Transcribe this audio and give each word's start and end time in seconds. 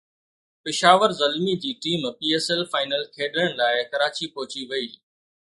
پشاور 0.63 1.09
زلمي 1.19 1.53
جي 1.61 1.71
team 1.83 2.01
P 2.17 2.27
S 2.35 2.47
L 2.51 2.63
final 2.71 3.01
کيڏڻ 3.15 3.47
لاءِ 3.59 3.77
ڪراچي 3.91 4.25
پهچي 4.35 4.61
وئي 4.73 4.85